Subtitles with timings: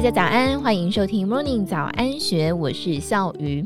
[0.00, 3.62] 大家早安，欢迎收听 Morning 早安学，我是笑鱼。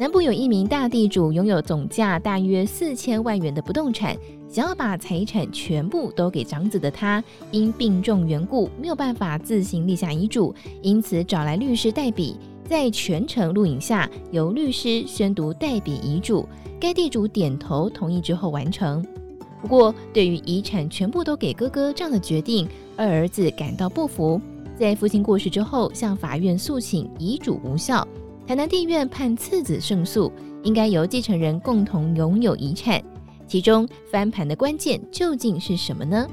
[0.00, 4.16] 南部有一名大地主，拥有总价大约四千万元的不动产，
[4.48, 7.22] 想要把财产全部都给长子的他，
[7.52, 10.52] 因病重缘故没有办法自行立下遗嘱，
[10.82, 12.36] 因此找来律师代笔，
[12.68, 16.44] 在全程录影下，由律师宣读代笔遗嘱，
[16.80, 19.06] 该地主点头同意之后完成。
[19.62, 24.40] 不过，对于遗产全部都给哥哥这样的决定，二儿子感到不服。
[24.80, 28.02] 在父亲过世之后，向法院诉请遗嘱无效。
[28.46, 32.98] 台南地院判次子胜诉，应该由继承人共同拥有遗产。
[33.46, 36.26] 其中翻盘的关键究竟是什么呢？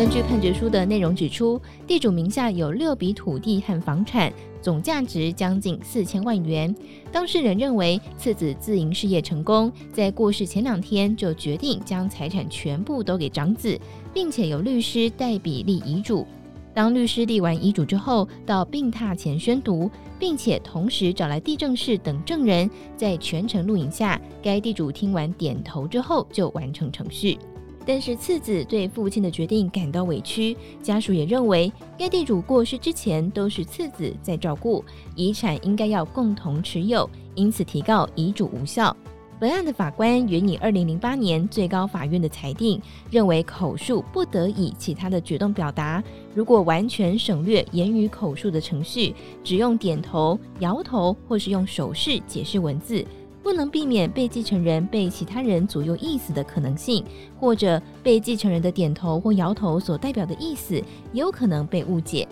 [0.00, 4.32] 根据判决书的内容指出，地主名下有六笔土地和房产，
[4.62, 6.74] 总价值将近四千万元。
[7.12, 13.78] 当事人认为次子自营事业成功，在过世前两天就决定将财产全部都给长子，
[14.14, 16.26] 并且由律师代笔立遗嘱。
[16.72, 27.38] 当律师立完遗嘱之后，到病榻前宣读，并且同时找来地政士等证人，在全程录影下，该地主听完点头之后就完成程序。
[27.86, 34.84] 但是次子对父亲的决定感到委屈，家属也认为该地主过世之前都是次子在照顾，
[35.16, 38.94] 遗产应该要共同持有，因此提告遗嘱无效。
[39.40, 42.78] 本案的法官援引二零零八年最高法院的裁定，
[43.10, 53.02] 认为口述不得以其他的举动表达，如果完全省略言语口述的程序，只用点头、摇头或是用手势解释文字。
[53.42, 57.04] 不能避免被继承人被其他人左右意思的可能性，
[57.38, 60.74] 或者被继承人的点头或摇头所代表的意思，
[61.12, 62.26] 也有可能被误解。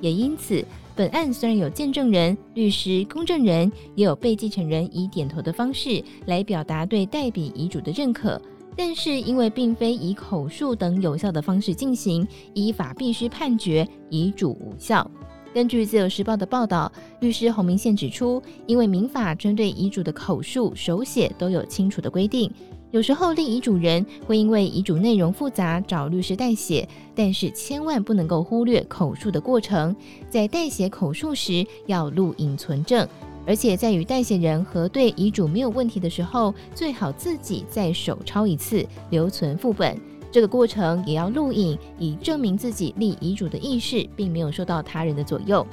[0.00, 8.40] 也因此，本案虽然有见证人、律师、公证人，也有被继承人以点头的方式来表达对代笔遗嘱的认可，
[8.76, 15.10] 但是因为并非以口述等有效的方式进行，依法必须判决遗嘱无效。
[15.56, 22.52] 根据自由时报的报道，律师洪明宪指出，因为民法针对遗嘱的口述、手写都有清楚的规定，
[22.90, 29.96] 有时候立遗嘱人会因为遗嘱内容复杂找律师代写，但是千万不能够忽略口述的过程，
[30.28, 33.08] 在代写口述时要录影存证，
[33.46, 39.98] 而且在与代写人核对遗嘱没有问题的时候，最好自己再手抄一次，留存副本。
[40.30, 45.66] 这个过程也要录影，以证明自己立遗嘱的意识并没有受到他人的左右。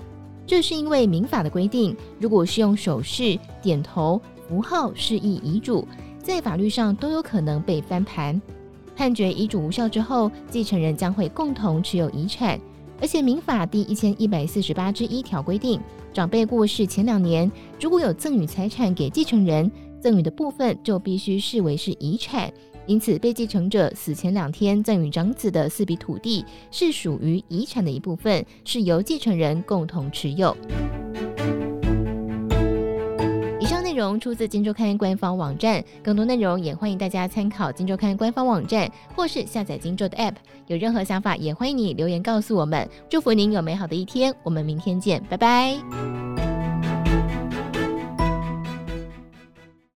[0.45, 5.87] 这是因为民法的规定，如果是用手势、点头、符号示意遗嘱，
[6.21, 8.41] 在法律上都有可能被翻盘。
[8.95, 12.59] 判决遗嘱无效之后，继承人将会共同持有遗产。
[13.01, 15.81] 而且民法第一千一百四十八之一条规定，
[16.13, 19.69] 长辈过世前两年，如果有赠与财产给继承人，
[20.03, 22.51] 赠与的部分就必须视为是遗产。
[22.85, 30.53] 因此，被继承者死前两天赠与长子的四笔土地是属于遗产的一部分，是由继承人共同持有。
[33.61, 40.35] 以上内容出自《金周刊》官方网站，更多内容也欢迎大家参考《金周刊》官方网站，或是下载《金周》的 App。
[40.67, 42.85] 有任何想法，也欢迎你留言告诉我们。
[43.09, 46.32] 祝福您有美好的一天，我们明天见，拜拜。